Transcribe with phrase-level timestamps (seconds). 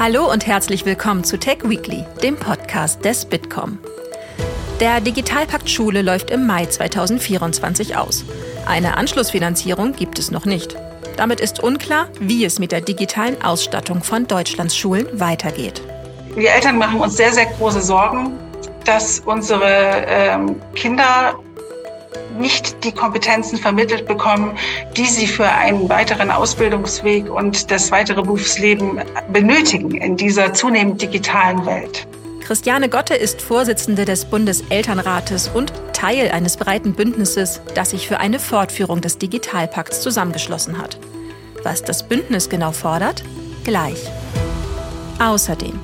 [0.00, 3.80] Hallo und herzlich willkommen zu Tech Weekly, dem Podcast des Bitkom.
[4.78, 8.24] Der Digitalpakt Schule läuft im Mai 2024 aus.
[8.64, 10.76] Eine Anschlussfinanzierung gibt es noch nicht.
[11.16, 15.82] Damit ist unklar, wie es mit der digitalen Ausstattung von Deutschlands Schulen weitergeht.
[16.36, 18.38] Wir Eltern machen uns sehr, sehr große Sorgen,
[18.84, 21.34] dass unsere ähm, Kinder
[22.38, 24.56] nicht die Kompetenzen vermittelt bekommen,
[24.96, 29.00] die sie für einen weiteren Ausbildungsweg und das weitere Berufsleben
[29.32, 32.06] benötigen in dieser zunehmend digitalen Welt.
[32.40, 38.38] Christiane Gotte ist Vorsitzende des Bundeselternrates und Teil eines breiten Bündnisses, das sich für eine
[38.38, 40.98] Fortführung des Digitalpakts zusammengeschlossen hat.
[41.62, 43.22] Was das Bündnis genau fordert?
[43.64, 43.98] Gleich.
[45.18, 45.78] Außerdem,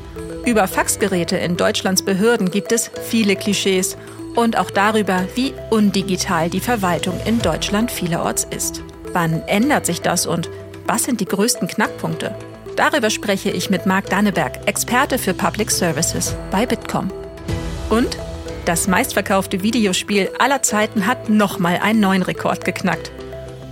[0.47, 3.97] über Faxgeräte in Deutschlands Behörden gibt es viele Klischees
[4.35, 8.83] und auch darüber, wie undigital die Verwaltung in Deutschland vielerorts ist.
[9.13, 10.51] Wann ändert sich das und
[10.87, 12.35] was sind die größten Knackpunkte?
[12.77, 17.11] Darüber spreche ich mit Marc Danneberg, Experte für Public Services bei Bitkom.
[17.89, 18.19] Und
[18.65, 23.13] das meistverkaufte Videospiel aller Zeiten hat nochmal einen neuen Rekord geknackt.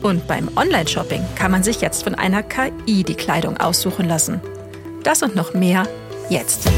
[0.02, 4.40] Und beim Online-Shopping kann man sich jetzt von einer KI die Kleidung aussuchen lassen.
[5.02, 5.84] Das und noch mehr
[6.28, 6.68] jetzt.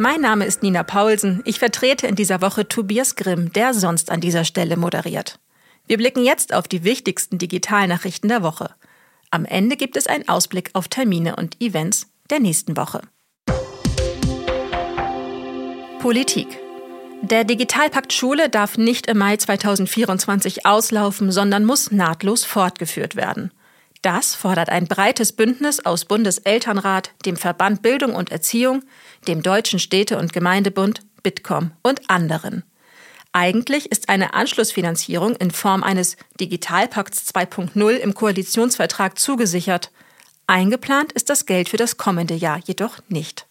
[0.00, 1.42] Mein Name ist Nina Paulsen.
[1.44, 5.40] Ich vertrete in dieser Woche Tobias Grimm, der sonst an dieser Stelle moderiert.
[5.88, 8.70] Wir blicken jetzt auf die wichtigsten Digitalnachrichten der Woche.
[9.32, 13.00] Am Ende gibt es einen Ausblick auf Termine und Events der nächsten Woche.
[15.98, 16.60] Politik.
[17.22, 23.50] Der Digitalpakt Schule darf nicht im Mai 2024 auslaufen, sondern muss nahtlos fortgeführt werden.
[24.02, 28.84] Das fordert ein breites Bündnis aus Bundeselternrat, dem Verband Bildung und Erziehung,
[29.26, 32.62] dem Deutschen Städte- und Gemeindebund, Bitkom und anderen.
[33.32, 39.90] Eigentlich ist eine Anschlussfinanzierung in Form eines Digitalpakts 2.0 im Koalitionsvertrag zugesichert.
[40.46, 43.47] Eingeplant ist das Geld für das kommende Jahr jedoch nicht.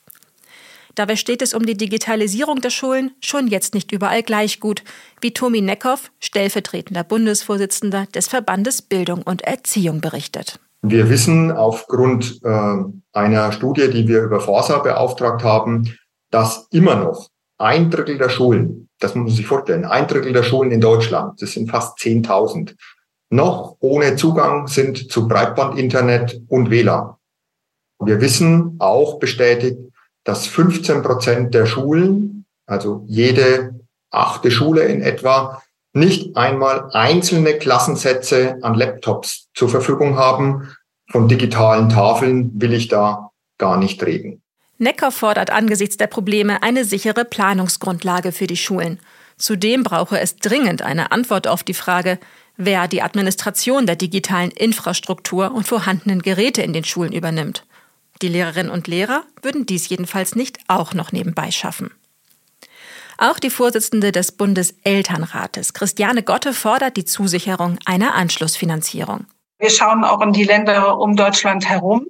[0.98, 4.84] Dabei steht es um die Digitalisierung der Schulen schon jetzt nicht überall gleich gut,
[5.22, 10.60] wie Tomi Neckhoff, stellvertretender Bundesvorsitzender des Verbandes Bildung und Erziehung, berichtet.
[10.82, 12.78] Wir wissen aufgrund äh,
[13.14, 15.96] einer Studie, die wir über Forsa beauftragt haben,
[16.32, 17.30] dass immer noch
[17.60, 21.40] ein Drittel der Schulen, das muss man sich vorstellen, ein Drittel der Schulen in Deutschland,
[21.40, 22.76] das sind fast 10.000,
[23.30, 27.14] noch ohne Zugang sind zu Breitbandinternet und WLAN.
[28.00, 29.78] Wir wissen auch bestätigt,
[30.28, 33.80] dass 15 Prozent der Schulen, also jede
[34.12, 40.76] achte Schule in etwa, nicht einmal einzelne Klassensätze an Laptops zur Verfügung haben.
[41.10, 44.42] Von digitalen Tafeln will ich da gar nicht reden.
[44.78, 49.00] Neckar fordert angesichts der Probleme eine sichere Planungsgrundlage für die Schulen.
[49.38, 52.20] Zudem brauche es dringend eine Antwort auf die Frage,
[52.58, 57.64] wer die Administration der digitalen Infrastruktur und vorhandenen Geräte in den Schulen übernimmt.
[58.22, 61.92] Die Lehrerinnen und Lehrer würden dies jedenfalls nicht auch noch nebenbei schaffen.
[63.18, 69.26] Auch die Vorsitzende des Bundeselternrates, Christiane Gotte, fordert die Zusicherung einer Anschlussfinanzierung.
[69.60, 72.06] Wir schauen auch in die Länder um Deutschland herum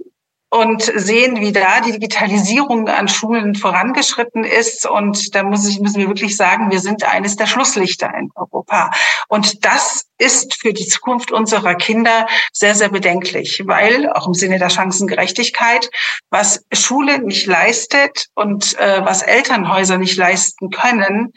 [0.49, 4.89] und sehen, wie da die Digitalisierung an Schulen vorangeschritten ist.
[4.89, 8.91] Und da muss ich, müssen wir wirklich sagen, wir sind eines der Schlusslichter in Europa.
[9.27, 14.57] Und das ist für die Zukunft unserer Kinder sehr, sehr bedenklich, weil auch im Sinne
[14.57, 15.89] der Chancengerechtigkeit,
[16.29, 21.33] was Schule nicht leistet und äh, was Elternhäuser nicht leisten können,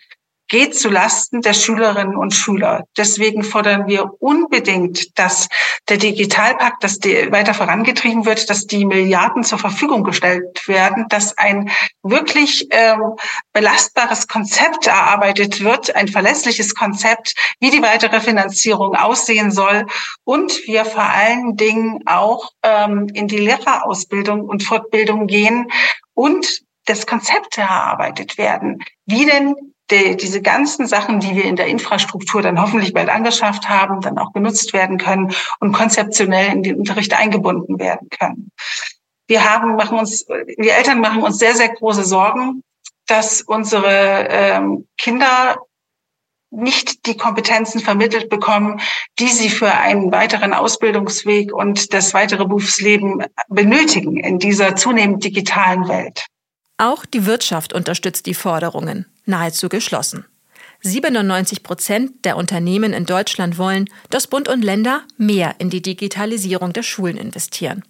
[0.50, 2.84] geht zu Lasten der Schülerinnen und Schüler.
[2.96, 5.48] Deswegen fordern wir unbedingt, dass
[5.88, 11.38] der Digitalpakt, dass die weiter vorangetrieben wird, dass die Milliarden zur Verfügung gestellt werden, dass
[11.38, 11.70] ein
[12.02, 13.14] wirklich ähm,
[13.52, 19.86] belastbares Konzept erarbeitet wird, ein verlässliches Konzept, wie die weitere Finanzierung aussehen soll
[20.24, 25.70] und wir vor allen Dingen auch ähm, in die Lehrerausbildung und Fortbildung gehen
[26.14, 29.54] und das Konzept erarbeitet werden, wie denn
[29.90, 34.18] die, diese ganzen Sachen, die wir in der Infrastruktur dann hoffentlich bald angeschafft haben, dann
[34.18, 38.52] auch genutzt werden können und konzeptionell in den Unterricht eingebunden werden können.
[39.26, 42.62] Wir haben, machen uns, wir Eltern machen uns sehr, sehr große Sorgen,
[43.06, 45.56] dass unsere ähm, Kinder
[46.50, 48.80] nicht die Kompetenzen vermittelt bekommen,
[49.18, 55.88] die sie für einen weiteren Ausbildungsweg und das weitere Berufsleben benötigen in dieser zunehmend digitalen
[55.88, 56.26] Welt.
[56.76, 60.24] Auch die Wirtschaft unterstützt die Forderungen, nahezu geschlossen.
[60.82, 66.72] 97 Prozent der Unternehmen in Deutschland wollen, dass Bund und Länder mehr in die Digitalisierung
[66.72, 67.84] der Schulen investieren.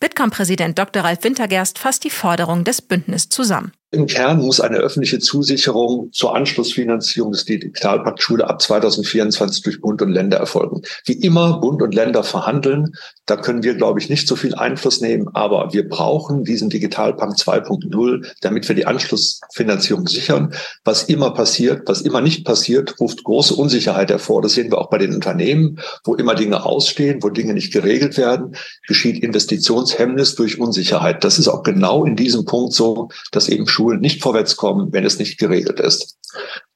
[0.00, 1.02] Bitkom-Präsident Dr.
[1.02, 3.72] Ralf Wintergerst fasst die Forderung des Bündnisses zusammen.
[3.90, 10.02] Im Kern muss eine öffentliche Zusicherung zur Anschlussfinanzierung des Digitalpakt Schule ab 2024 durch Bund
[10.02, 10.82] und Länder erfolgen.
[11.06, 12.92] Wie immer, Bund und Länder verhandeln.
[13.24, 15.28] Da können wir, glaube ich, nicht so viel Einfluss nehmen.
[15.32, 20.52] Aber wir brauchen diesen Digitalpakt 2.0, damit wir die Anschlussfinanzierung sichern.
[20.84, 24.42] Was immer passiert, was immer nicht passiert, ruft große Unsicherheit hervor.
[24.42, 28.18] Das sehen wir auch bei den Unternehmen, wo immer Dinge ausstehen, wo Dinge nicht geregelt
[28.18, 28.54] werden,
[28.86, 31.24] geschieht Investitionshemmnis durch Unsicherheit.
[31.24, 35.04] Das ist auch genau in diesem Punkt so, dass eben Schulen nicht vorwärts kommen, wenn
[35.04, 36.16] es nicht geregelt ist.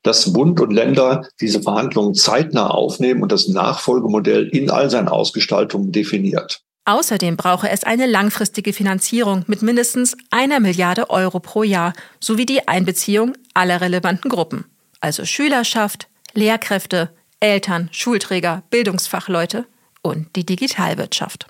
[0.04, 5.90] Dass Bund und Länder diese Verhandlungen zeitnah aufnehmen und das Nachfolgemodell in all seinen Ausgestaltungen
[5.90, 6.60] definiert.
[6.84, 12.68] Außerdem brauche es eine langfristige Finanzierung mit mindestens einer Milliarde Euro pro Jahr sowie die
[12.68, 14.64] Einbeziehung aller relevanten Gruppen,
[15.00, 17.10] also Schülerschaft, Lehrkräfte,
[17.40, 19.66] Eltern, Schulträger, Bildungsfachleute
[20.02, 21.46] und die Digitalwirtschaft.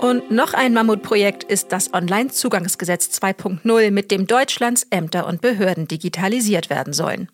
[0.00, 6.70] Und noch ein Mammutprojekt ist das Onlinezugangsgesetz 2.0, mit dem Deutschlands Ämter und Behörden digitalisiert
[6.70, 7.28] werden sollen.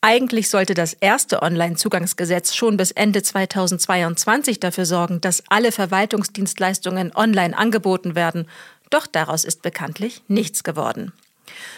[0.00, 7.56] Eigentlich sollte das erste Online-Zugangsgesetz schon bis Ende 2022 dafür sorgen, dass alle Verwaltungsdienstleistungen online
[7.56, 8.48] angeboten werden,
[8.88, 11.12] doch daraus ist bekanntlich nichts geworden.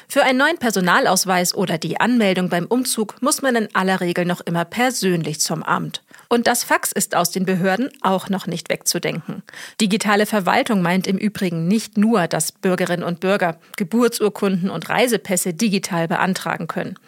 [0.07, 4.41] Für einen neuen Personalausweis oder die Anmeldung beim Umzug muss man in aller Regel noch
[4.41, 6.03] immer persönlich zum Amt.
[6.29, 9.43] Und das Fax ist aus den Behörden auch noch nicht wegzudenken.
[9.81, 16.09] Digitale Verwaltung meint im Übrigen nicht nur, dass Bürgerinnen und Bürger Geburtsurkunden und Reisepässe digital
[16.09, 16.99] beantragen können.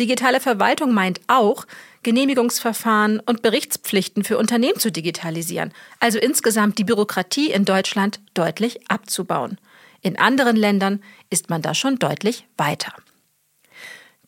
[0.00, 1.66] Digitale Verwaltung meint auch,
[2.02, 9.58] Genehmigungsverfahren und Berichtspflichten für Unternehmen zu digitalisieren, also insgesamt die Bürokratie in Deutschland deutlich abzubauen.
[10.02, 12.92] In anderen Ländern ist man da schon deutlich weiter.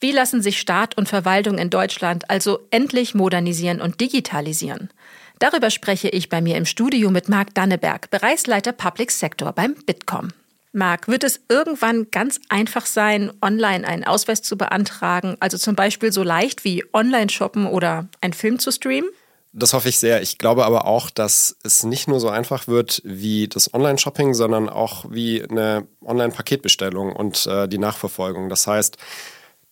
[0.01, 4.91] Wie lassen sich Staat und Verwaltung in Deutschland also endlich modernisieren und digitalisieren?
[5.39, 10.29] Darüber spreche ich bei mir im Studio mit Marc Danneberg, Bereichsleiter Public Sector beim Bitkom.
[10.73, 16.13] Marc, wird es irgendwann ganz einfach sein, online einen Ausweis zu beantragen, also zum Beispiel
[16.13, 19.09] so leicht wie online shoppen oder einen Film zu streamen?
[19.55, 20.21] Das hoffe ich sehr.
[20.21, 24.69] Ich glaube aber auch, dass es nicht nur so einfach wird wie das Online-Shopping, sondern
[24.69, 28.51] auch wie eine Online-Paketbestellung und äh, die Nachverfolgung.
[28.51, 28.99] Das heißt,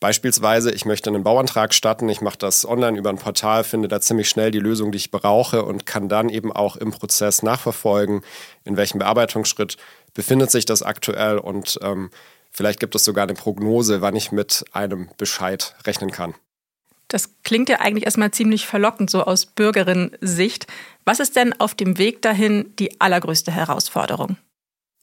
[0.04, 4.02] Beispielsweise, ich möchte einen Bauantrag starten, ich mache das online über ein Portal, finde da
[4.02, 8.20] ziemlich schnell die Lösung, die ich brauche und kann dann eben auch im Prozess nachverfolgen,
[8.64, 9.78] in welchem Bearbeitungsschritt
[10.12, 12.10] befindet sich das aktuell und ähm,
[12.50, 16.34] vielleicht gibt es sogar eine Prognose, wann ich mit einem Bescheid rechnen kann.
[17.08, 20.66] Das klingt ja eigentlich erstmal ziemlich verlockend, so aus Bürgerin-Sicht.
[21.06, 24.36] Was ist denn auf dem Weg dahin die allergrößte Herausforderung?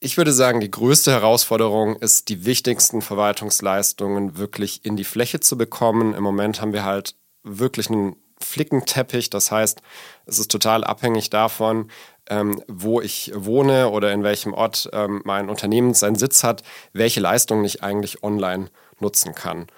[0.04, 5.56] Ich würde sagen, die größte Herausforderung ist, die wichtigsten Verwaltungsleistungen wirklich in die Fläche zu
[5.56, 6.12] bekommen.
[6.12, 7.14] Im Moment haben wir halt
[7.44, 9.30] wirklich einen Flickenteppich.
[9.30, 9.80] Das heißt,
[10.26, 11.88] es ist total abhängig davon,
[12.28, 17.20] ähm, wo ich wohne oder in welchem Ort ähm, mein Unternehmen seinen Sitz hat, welche
[17.20, 19.68] Leistungen ich eigentlich online nutzen kann.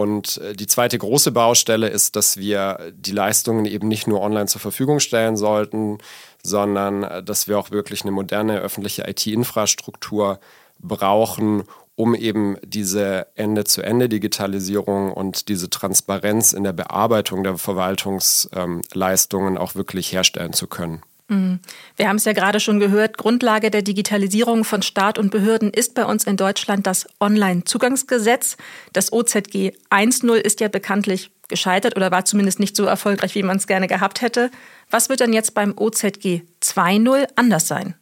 [0.00, 4.46] Und äh, die zweite große Baustelle ist, dass wir die Leistungen eben nicht nur online
[4.46, 5.98] zur Verfügung stellen sollten,
[6.42, 10.40] sondern äh, dass wir auch wirklich eine moderne öffentliche IT-Infrastruktur
[10.78, 11.64] brauchen,
[11.96, 20.54] um eben diese Ende-zu-Ende-Digitalisierung und diese Transparenz in der Bearbeitung der Verwaltungsleistungen auch wirklich herstellen
[20.54, 21.02] zu können.
[21.30, 21.60] Mhm.
[21.96, 25.94] Wir haben es ja gerade schon gehört, Grundlage der Digitalisierung von Staat und Behörden ist
[25.94, 28.56] bei uns in Deutschland das Online-Zugangsgesetz.
[28.92, 33.56] Das OZG 1.0 ist ja bekanntlich gescheitert oder war zumindest nicht so erfolgreich, wie man
[33.56, 34.50] es gerne gehabt hätte.
[34.90, 37.94] Was wird dann jetzt beim OZG 2.0 anders sein?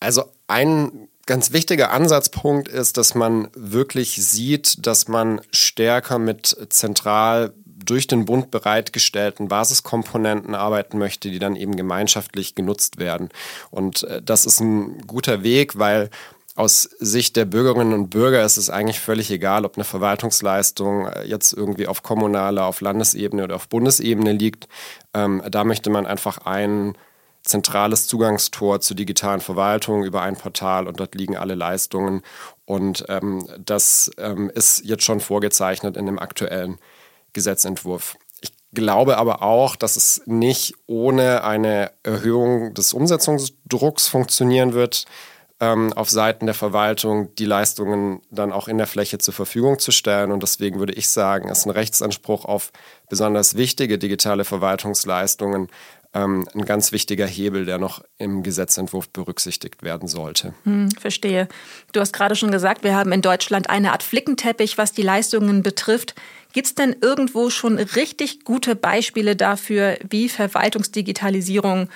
[0.00, 7.52] Also ein ganz wichtiger Ansatzpunkt ist, dass man wirklich sieht, dass man stärker mit zentral
[7.86, 13.30] durch den Bund bereitgestellten Basiskomponenten arbeiten möchte, die dann eben gemeinschaftlich genutzt werden.
[13.70, 16.10] Und äh, das ist ein guter Weg, weil
[16.56, 21.24] aus Sicht der Bürgerinnen und Bürger ist es eigentlich völlig egal, ob eine Verwaltungsleistung äh,
[21.24, 24.66] jetzt irgendwie auf kommunaler, auf Landesebene oder auf Bundesebene liegt.
[25.12, 26.96] Ähm, da möchte man einfach ein
[27.42, 32.22] zentrales Zugangstor zur digitalen Verwaltung über ein Portal und dort liegen alle Leistungen.
[32.64, 36.78] Und ähm, das ähm, ist jetzt schon vorgezeichnet in dem aktuellen
[37.36, 38.16] Gesetzentwurf.
[38.40, 45.04] Ich glaube aber auch, dass es nicht ohne eine Erhöhung des Umsetzungsdrucks funktionieren wird,
[45.60, 49.90] ähm, auf Seiten der Verwaltung die Leistungen dann auch in der Fläche zur Verfügung zu
[49.90, 50.32] stellen.
[50.32, 52.72] Und deswegen würde ich sagen, ist ein Rechtsanspruch auf
[53.08, 55.68] besonders wichtige digitale Verwaltungsleistungen
[56.16, 60.54] ähm, ein ganz wichtiger Hebel, der noch im Gesetzentwurf berücksichtigt werden sollte.
[60.64, 61.48] Hm, verstehe.
[61.92, 65.62] Du hast gerade schon gesagt, wir haben in Deutschland eine Art Flickenteppich, was die Leistungen
[65.62, 66.14] betrifft.
[66.56, 71.90] Gibt es denn irgendwo schon richtig gute Beispiele dafür, wie Verwaltungsdigitalisierung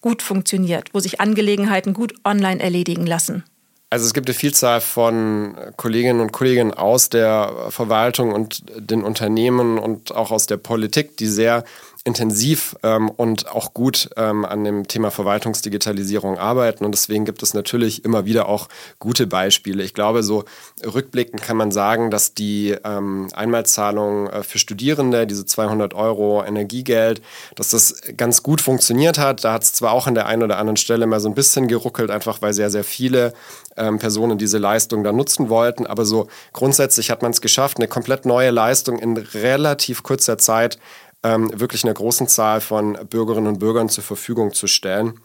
[0.00, 3.44] gut funktioniert, wo sich Angelegenheiten gut online erledigen lassen?
[3.90, 9.76] Also es gibt eine Vielzahl von Kolleginnen und Kollegen aus der Verwaltung und den Unternehmen
[9.78, 11.64] und auch aus der Politik, die sehr
[12.08, 16.84] intensiv ähm, und auch gut ähm, an dem Thema Verwaltungsdigitalisierung arbeiten.
[16.84, 19.82] Und deswegen gibt es natürlich immer wieder auch gute Beispiele.
[19.84, 20.44] Ich glaube, so
[20.82, 27.20] rückblickend kann man sagen, dass die ähm, Einmalzahlung äh, für Studierende, diese 200 Euro Energiegeld,
[27.54, 29.44] dass das ganz gut funktioniert hat.
[29.44, 31.68] Da hat es zwar auch an der einen oder anderen Stelle mal so ein bisschen
[31.68, 33.34] geruckelt, einfach weil sehr, sehr viele
[33.76, 35.86] ähm, Personen diese Leistung dann nutzen wollten.
[35.86, 40.78] Aber so grundsätzlich hat man es geschafft, eine komplett neue Leistung in relativ kurzer Zeit
[41.28, 45.20] ähm, wirklich einer großen Zahl von Bürgerinnen und Bürgern zur Verfügung zu stellen.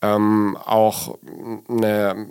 [0.00, 1.18] Ähm, auch
[1.68, 2.26] eine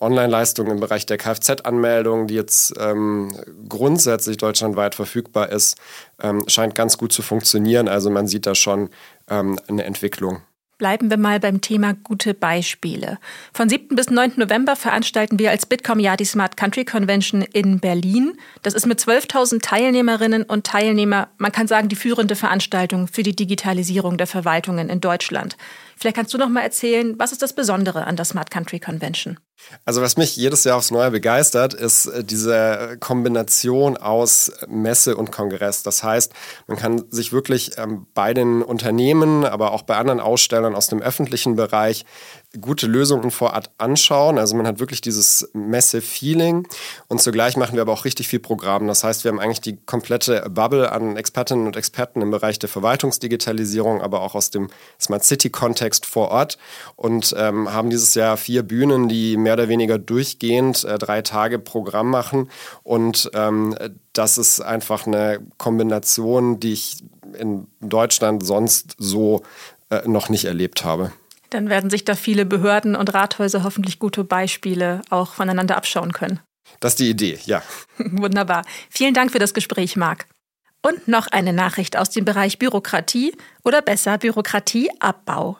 [0.00, 3.32] Online-Leistung im Bereich der Kfz-Anmeldung, die jetzt ähm,
[3.68, 5.76] grundsätzlich deutschlandweit verfügbar ist,
[6.22, 7.88] ähm, scheint ganz gut zu funktionieren.
[7.88, 8.90] Also man sieht da schon
[9.28, 10.42] ähm, eine Entwicklung.
[10.78, 13.18] Bleiben wir mal beim Thema gute Beispiele.
[13.52, 13.96] Von 7.
[13.96, 14.34] bis 9.
[14.36, 18.34] November veranstalten wir als Bitkom ja die Smart Country Convention in Berlin.
[18.62, 23.34] Das ist mit 12.000 Teilnehmerinnen und Teilnehmer, man kann sagen, die führende Veranstaltung für die
[23.34, 25.56] Digitalisierung der Verwaltungen in Deutschland.
[25.96, 29.36] Vielleicht kannst du noch mal erzählen, was ist das Besondere an der Smart Country Convention?
[29.84, 35.32] Also was mich jedes Jahr aufs Neue begeistert, ist äh, diese Kombination aus Messe und
[35.32, 35.82] Kongress.
[35.82, 36.32] Das heißt,
[36.66, 41.02] man kann sich wirklich ähm, bei den Unternehmen, aber auch bei anderen Ausstellern aus dem
[41.02, 42.04] öffentlichen Bereich
[42.58, 44.38] gute Lösungen vor Ort anschauen.
[44.38, 46.66] Also man hat wirklich dieses Messe-Feeling
[47.06, 48.86] und zugleich machen wir aber auch richtig viel Programm.
[48.86, 52.70] Das heißt, wir haben eigentlich die komplette Bubble an Expertinnen und Experten im Bereich der
[52.70, 56.56] Verwaltungsdigitalisierung, aber auch aus dem Smart City-Kontext vor Ort
[56.96, 61.58] und ähm, haben dieses Jahr vier Bühnen, die mehr oder weniger durchgehend äh, drei Tage
[61.58, 62.50] Programm machen
[62.82, 63.76] und ähm,
[64.14, 67.04] das ist einfach eine Kombination, die ich
[67.38, 69.42] in Deutschland sonst so
[69.90, 71.12] äh, noch nicht erlebt habe.
[71.50, 76.40] Dann werden sich da viele Behörden und Rathäuser hoffentlich gute Beispiele auch voneinander abschauen können.
[76.80, 77.62] Das ist die Idee, ja.
[77.98, 78.64] Wunderbar.
[78.90, 80.26] Vielen Dank für das Gespräch, Marc.
[80.82, 85.58] Und noch eine Nachricht aus dem Bereich Bürokratie oder besser Bürokratieabbau.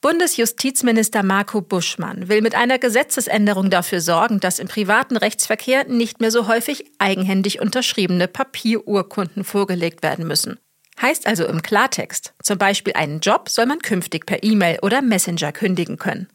[0.00, 6.30] Bundesjustizminister Marco Buschmann will mit einer Gesetzesänderung dafür sorgen, dass im privaten Rechtsverkehr nicht mehr
[6.30, 10.58] so häufig eigenhändig unterschriebene Papierurkunden vorgelegt werden müssen.
[11.00, 15.52] Heißt also im Klartext, zum Beispiel einen Job soll man künftig per E-Mail oder Messenger
[15.52, 16.26] kündigen können.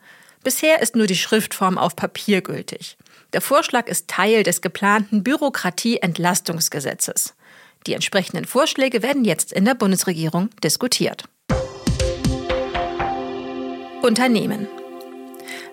[0.43, 2.97] Bisher ist nur die Schriftform auf Papier gültig.
[3.33, 7.33] Der Vorschlag ist Teil des geplanten Bürokratieentlastungsgesetzes.
[7.87, 11.23] Die entsprechenden Vorschläge werden jetzt in der Bundesregierung diskutiert.
[14.03, 14.67] Unternehmen.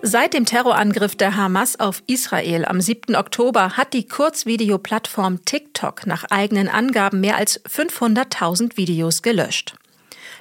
[0.01, 3.15] Seit dem Terrorangriff der Hamas auf Israel am 7.
[3.15, 9.75] Oktober hat die Kurzvideoplattform TikTok nach eigenen Angaben mehr als 500.000 Videos gelöscht.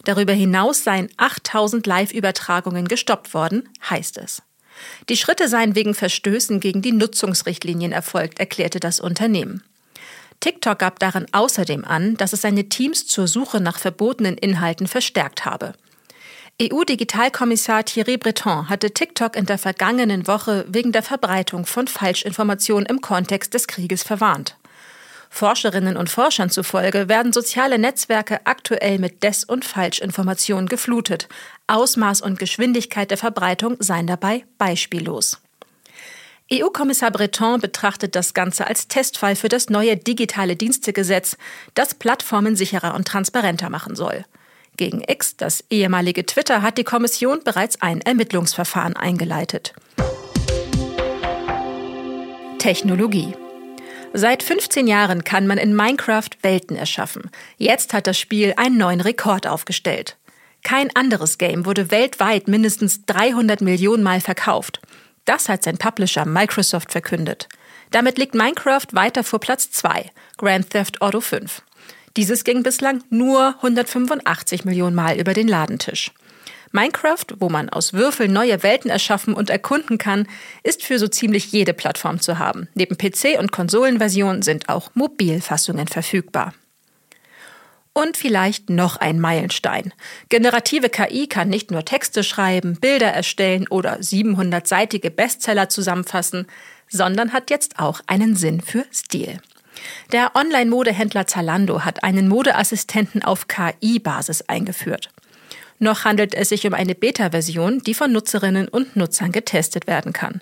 [0.04, 4.42] Darüber hinaus seien 8000 Live-Übertragungen gestoppt worden, heißt es.
[5.08, 9.62] Die Schritte seien wegen Verstößen gegen die Nutzungsrichtlinien erfolgt, erklärte das Unternehmen.
[10.40, 15.44] TikTok gab darin außerdem an, dass es seine Teams zur Suche nach verbotenen Inhalten verstärkt
[15.44, 15.72] habe.
[16.60, 23.00] EU-Digitalkommissar Thierry Breton hatte TikTok in der vergangenen Woche wegen der Verbreitung von Falschinformationen im
[23.00, 24.56] Kontext des Krieges verwarnt.
[25.30, 31.28] Forscherinnen und Forschern zufolge werden soziale Netzwerke aktuell mit Des- und Falschinformationen geflutet.
[31.68, 35.40] Ausmaß und Geschwindigkeit der Verbreitung seien dabei beispiellos.
[36.52, 41.36] EU-Kommissar Breton betrachtet das Ganze als Testfall für das neue digitale Dienstegesetz,
[41.74, 44.24] das Plattformen sicherer und transparenter machen soll.
[44.78, 49.74] Gegen X, das ehemalige Twitter, hat die Kommission bereits ein Ermittlungsverfahren eingeleitet.
[52.58, 53.34] Technologie.
[54.12, 57.30] Seit 15 Jahren kann man in Minecraft Welten erschaffen.
[57.56, 60.16] Jetzt hat das Spiel einen neuen Rekord aufgestellt.
[60.62, 64.80] Kein anderes Game wurde weltweit mindestens 300 Millionen Mal verkauft.
[65.24, 67.48] Das hat sein Publisher Microsoft verkündet.
[67.90, 71.62] Damit liegt Minecraft weiter vor Platz 2, Grand Theft Auto 5.
[72.16, 76.12] Dieses ging bislang nur 185 Millionen Mal über den Ladentisch.
[76.72, 80.26] Minecraft, wo man aus Würfeln neue Welten erschaffen und erkunden kann,
[80.62, 82.68] ist für so ziemlich jede Plattform zu haben.
[82.74, 86.52] Neben PC- und Konsolenversionen sind auch Mobilfassungen verfügbar.
[87.94, 89.92] Und vielleicht noch ein Meilenstein.
[90.28, 96.46] Generative KI kann nicht nur Texte schreiben, Bilder erstellen oder 700-seitige Bestseller zusammenfassen,
[96.88, 99.40] sondern hat jetzt auch einen Sinn für Stil.
[100.12, 105.10] Der Online-Modehändler Zalando hat einen Modeassistenten auf KI-Basis eingeführt.
[105.78, 110.40] Noch handelt es sich um eine Beta-Version, die von Nutzerinnen und Nutzern getestet werden kann.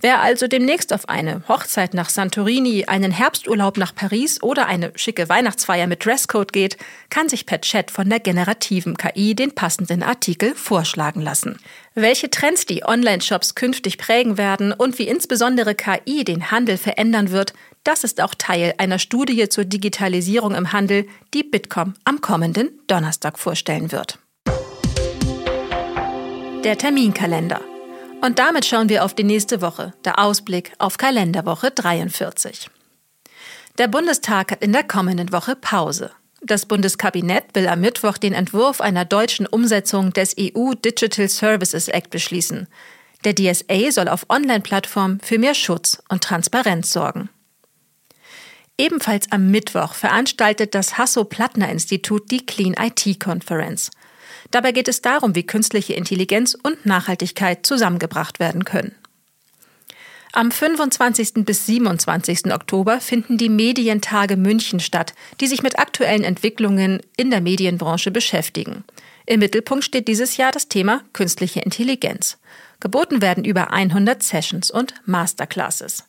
[0.00, 5.28] Wer also demnächst auf eine Hochzeit nach Santorini, einen Herbsturlaub nach Paris oder eine schicke
[5.28, 6.76] Weihnachtsfeier mit Dresscode geht,
[7.10, 11.58] kann sich per Chat von der generativen KI den passenden Artikel vorschlagen lassen.
[11.96, 17.52] Welche Trends die Online-Shops künftig prägen werden und wie insbesondere KI den Handel verändern wird,
[17.84, 23.38] das ist auch Teil einer Studie zur Digitalisierung im Handel, die Bitkom am kommenden Donnerstag
[23.38, 24.18] vorstellen wird.
[26.64, 27.60] Der Terminkalender.
[28.20, 32.68] Und damit schauen wir auf die nächste Woche, der Ausblick auf Kalenderwoche 43.
[33.78, 36.10] Der Bundestag hat in der kommenden Woche Pause.
[36.42, 42.10] Das Bundeskabinett will am Mittwoch den Entwurf einer deutschen Umsetzung des EU Digital Services Act
[42.10, 42.66] beschließen.
[43.24, 47.28] Der DSA soll auf Online-Plattformen für mehr Schutz und Transparenz sorgen.
[48.78, 53.90] Ebenfalls am Mittwoch veranstaltet das Hasso-Plattner-Institut die Clean IT Conference.
[54.52, 58.94] Dabei geht es darum, wie künstliche Intelligenz und Nachhaltigkeit zusammengebracht werden können.
[60.32, 61.44] Am 25.
[61.44, 62.52] bis 27.
[62.52, 68.84] Oktober finden die Medientage München statt, die sich mit aktuellen Entwicklungen in der Medienbranche beschäftigen.
[69.26, 72.38] Im Mittelpunkt steht dieses Jahr das Thema künstliche Intelligenz.
[72.78, 76.07] Geboten werden über 100 Sessions und Masterclasses.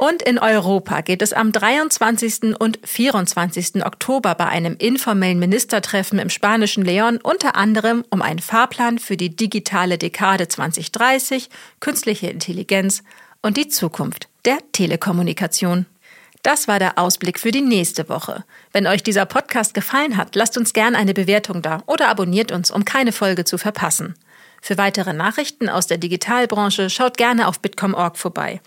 [0.00, 2.58] Und in Europa geht es am 23.
[2.58, 3.84] und 24.
[3.84, 9.36] Oktober bei einem informellen Ministertreffen im spanischen Leon unter anderem um einen Fahrplan für die
[9.36, 13.02] digitale Dekade 2030, künstliche Intelligenz
[13.42, 15.84] und die Zukunft der Telekommunikation.
[16.42, 18.44] Das war der Ausblick für die nächste Woche.
[18.72, 22.70] Wenn euch dieser Podcast gefallen hat, lasst uns gerne eine Bewertung da oder abonniert uns,
[22.70, 24.14] um keine Folge zu verpassen.
[24.62, 28.62] Für weitere Nachrichten aus der Digitalbranche schaut gerne auf bitcom.org vorbei.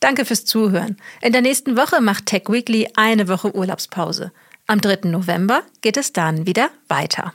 [0.00, 0.96] Danke fürs Zuhören.
[1.20, 4.32] In der nächsten Woche macht Tech Weekly eine Woche Urlaubspause.
[4.66, 5.08] Am 3.
[5.08, 7.32] November geht es dann wieder weiter.